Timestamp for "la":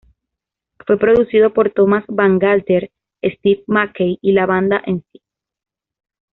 4.31-4.47